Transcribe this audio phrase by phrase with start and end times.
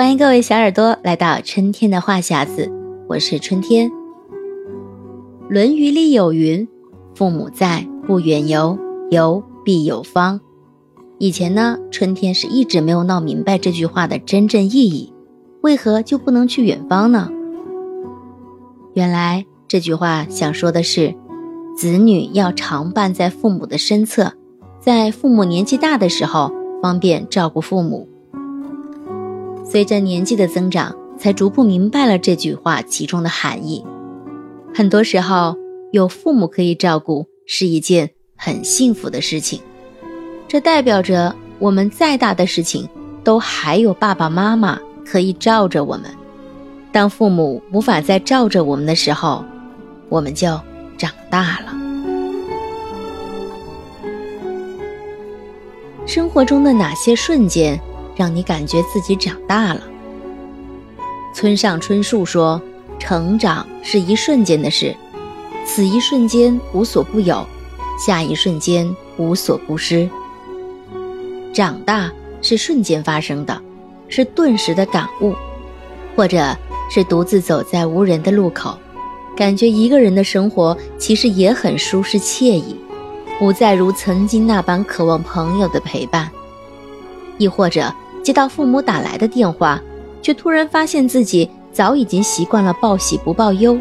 [0.00, 2.72] 欢迎各位小耳朵来到春天的话匣子，
[3.06, 3.90] 我是春天。
[5.46, 6.66] 《论语》里有云
[7.14, 8.78] ：“父母在，不远游，
[9.10, 10.40] 游必有方。”
[11.20, 15.12] 以前呢，春天是一直没有闹明白这句话的真正意义，
[15.60, 17.28] 为何就不能去远方呢？
[18.94, 21.14] 原来这句话想说的是，
[21.76, 24.32] 子女要常伴在父母的身侧，
[24.80, 28.08] 在父母年纪大的时候，方便照顾父母。
[29.70, 33.86] 随着年纪的增长，才逐步明白了这句话其中的含义。
[34.74, 35.54] 很多时候，
[35.92, 39.60] 有父母可以照顾是一件很幸福的事情，
[40.48, 42.88] 这代表着我们再大的事情，
[43.22, 46.10] 都还有爸爸妈妈可以罩着我们。
[46.90, 49.44] 当父母无法再罩着我们的时候，
[50.08, 50.48] 我们就
[50.98, 51.76] 长大了。
[56.06, 57.80] 生活中的哪些瞬间？
[58.20, 59.80] 让你感觉自己长大了。
[61.34, 62.60] 村上春树说
[63.00, 64.94] ：“成长是一瞬间的事，
[65.64, 67.42] 此一瞬间无所不有，
[68.06, 70.06] 下一瞬间无所不失。
[71.50, 73.58] 长大是瞬间发生的，
[74.06, 75.34] 是顿时的感悟，
[76.14, 76.54] 或者
[76.90, 78.78] 是独自走在无人的路口，
[79.34, 82.76] 感觉一个人的生活其实也很舒适惬意，
[83.38, 86.30] 不再如曾经那般渴望朋友的陪伴，
[87.38, 87.90] 亦或者。”
[88.22, 89.80] 接到父母打来的电话，
[90.22, 93.78] 却突然发现自己早已经习惯了报喜不报忧；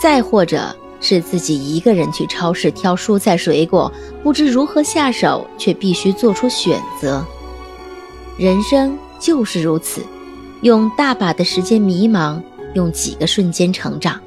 [0.00, 3.90] 再或者是自己一个人去超市挑蔬菜水果，
[4.22, 7.24] 不知如何下手，却必须做出选择。
[8.38, 10.02] 人生就是如此，
[10.60, 12.40] 用大把的时间迷茫，
[12.74, 14.20] 用几个瞬间成长。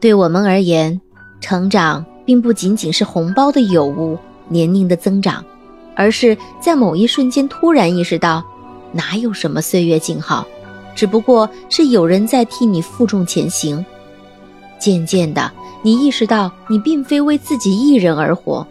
[0.00, 0.98] 对我们而言，
[1.40, 4.16] 成长并不仅仅是红包的有无、
[4.48, 5.44] 年龄的增长。
[5.98, 8.44] 而是在某一瞬间突然意识到，
[8.92, 10.46] 哪有什么岁月静好，
[10.94, 13.84] 只不过是有人在替你负重前行。
[14.78, 15.50] 渐渐的，
[15.82, 18.64] 你意识到你并非为自己一人而活，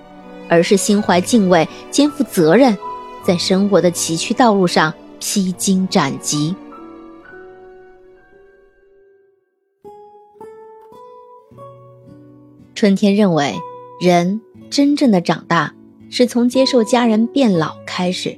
[0.47, 2.77] 而是心怀敬畏、肩负责任，
[3.25, 6.55] 在生活的崎岖道路上披荆斩棘。
[12.73, 13.53] 春天认为，
[13.99, 14.39] 人
[14.69, 15.73] 真正的长大。
[16.09, 18.37] 是从接受家人变老开始。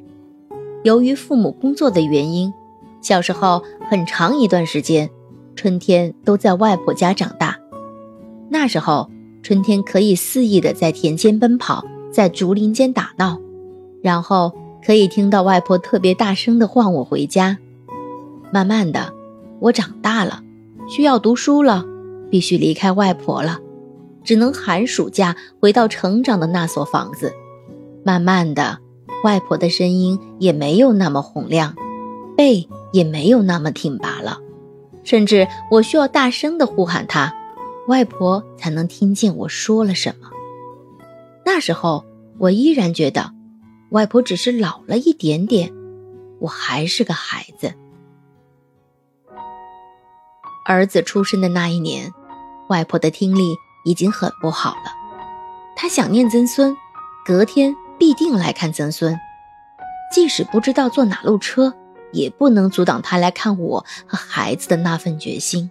[0.84, 2.54] 由于父母工作的原因，
[3.02, 5.10] 小时候很长一段时间，
[5.56, 7.58] 春天都在外婆家长大。
[8.50, 9.10] 那时候，
[9.44, 13.40] 春天可以肆意的在田间奔跑，在竹林间打闹，
[14.02, 14.54] 然后
[14.86, 17.58] 可以听到外婆特别大声的唤我回家。
[18.52, 19.14] 慢慢的，
[19.60, 20.42] 我长大了，
[20.90, 21.86] 需要读书了，
[22.32, 23.60] 必须离开外婆了，
[24.24, 27.34] 只能寒暑假回到成长的那所房子。
[28.10, 28.80] 慢慢的，
[29.24, 31.76] 外婆的声音也没有那么洪亮，
[32.36, 34.40] 背也没有那么挺拔了，
[35.04, 37.32] 甚至我需要大声的呼喊她，
[37.88, 40.28] 外婆才能听见我说了什么。
[41.46, 42.04] 那时候，
[42.40, 43.32] 我依然觉得，
[43.92, 45.72] 外婆只是老了一点点，
[46.40, 47.76] 我还是个孩子。
[50.66, 52.12] 儿子出生的那一年，
[52.70, 53.56] 外婆的听力
[53.86, 54.92] 已经很不好了，
[55.76, 56.76] 她想念曾孙，
[57.24, 57.76] 隔天。
[58.00, 59.20] 必定来看曾孙，
[60.12, 61.74] 即使不知道坐哪路车，
[62.14, 65.70] 也不能阻挡他来看我和孩子的那份决心。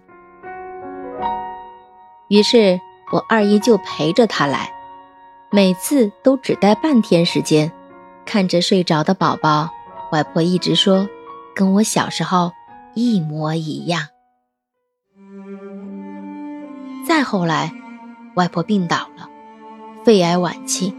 [2.29, 2.79] 于是，
[3.11, 4.71] 我二姨就陪着他来，
[5.49, 7.71] 每次都只待半天时间。
[8.25, 9.71] 看着睡着的宝宝，
[10.11, 11.09] 外婆一直说，
[11.55, 12.51] 跟我小时候
[12.93, 14.07] 一模一样。
[17.07, 17.73] 再后来，
[18.35, 19.27] 外婆病倒了，
[20.05, 20.95] 肺癌晚期。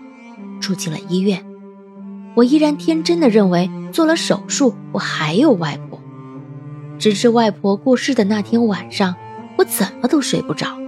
[0.60, 1.44] 住进了医院，
[2.34, 6.00] 我依然天真的认为做了手术，我还有外婆。
[6.98, 9.16] 直至外婆过世的那天晚上，
[9.56, 10.78] 我怎么都睡不着，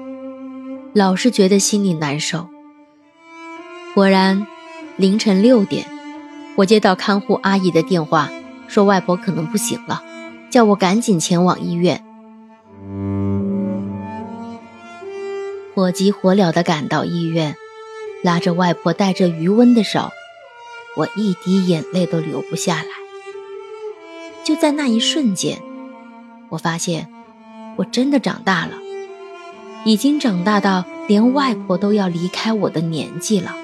[0.92, 2.48] 老是觉得心里难受。
[3.94, 4.46] 果然，
[4.96, 5.86] 凌晨六点，
[6.56, 8.30] 我接到看护阿姨的电话，
[8.68, 10.02] 说外婆可能不行了，
[10.50, 12.04] 叫我赶紧前往医院。
[15.74, 17.56] 火急火燎地赶到医院。
[18.22, 20.10] 拉着外婆带着余温的手，
[20.96, 22.88] 我一滴眼泪都流不下来。
[24.44, 25.60] 就在那一瞬间，
[26.50, 27.08] 我发现
[27.76, 28.72] 我真的长大了，
[29.84, 33.54] 已经长大到连外婆都要离开我的年纪了。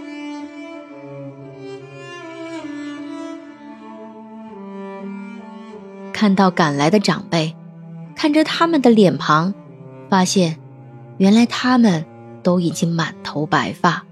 [6.12, 7.54] 看到赶来的长辈，
[8.16, 9.54] 看着他们的脸庞，
[10.10, 10.58] 发现
[11.16, 12.04] 原来他们
[12.42, 14.04] 都已经满头白发。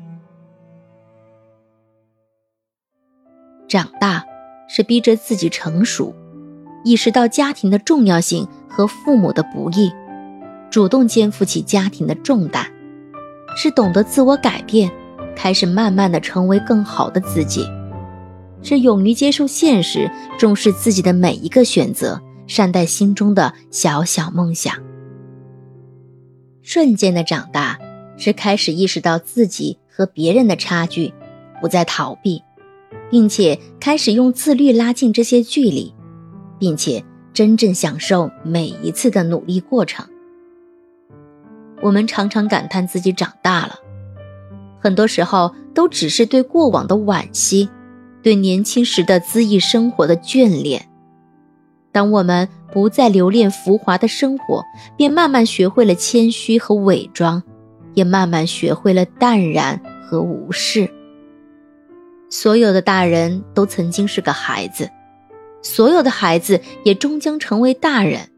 [3.68, 4.24] 长大
[4.68, 6.14] 是逼着自己成熟，
[6.84, 9.92] 意识到家庭的重要性和父母的不易，
[10.70, 12.66] 主动肩负起家庭的重担，
[13.56, 14.90] 是懂得自我改变，
[15.34, 17.66] 开始慢慢的成为更好的自己，
[18.62, 24.74] 是勇于接受现实，重视自己的每一个选择，善待心中的小小梦想。
[26.62, 27.78] 瞬间的长大，
[28.16, 31.12] 是开始意识到自己和别人的差距，
[31.60, 32.42] 不再逃避。
[33.10, 35.92] 并且开始用自律拉近这些距离，
[36.58, 40.06] 并且真正享受每一次的努力过程。
[41.82, 43.76] 我们常常感叹自己长大了，
[44.80, 47.68] 很多时候都只是对过往的惋惜，
[48.22, 50.88] 对年轻时的恣意生活的眷恋。
[51.92, 54.64] 当我们不再留恋浮华的生活，
[54.96, 57.42] 便慢慢学会了谦虚和伪装，
[57.94, 60.90] 也慢慢学会了淡然和无视。
[62.28, 64.90] 所有的大人都曾经是个孩子，
[65.62, 68.28] 所有的孩子也终将成为大人。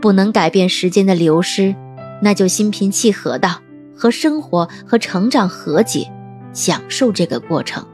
[0.00, 1.74] 不能改变时间的流失，
[2.22, 3.60] 那就心平气和的
[3.94, 6.10] 和生活和成长和解，
[6.54, 7.86] 享受这个过程。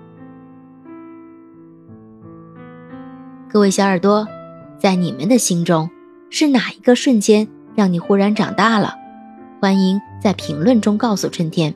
[3.51, 4.29] 各位小耳朵，
[4.79, 5.91] 在你们的心中，
[6.31, 8.95] 是哪一个瞬间让你忽然长大了？
[9.61, 11.75] 欢迎在评论中告诉春天。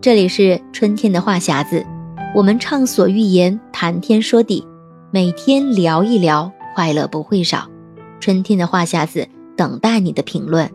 [0.00, 1.84] 这里是春天的话匣子，
[2.32, 4.64] 我们畅所欲言，谈天说地，
[5.10, 7.68] 每天聊一聊，快乐不会少。
[8.20, 10.70] 春天的话匣子等待你的评论。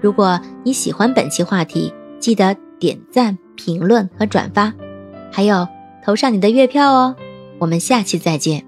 [0.00, 4.72] 如果你喜欢本期话题，记得点赞、评论和转发，
[5.32, 5.66] 还有
[6.04, 7.16] 投上你的月票哦。
[7.58, 8.64] 我们下期再见。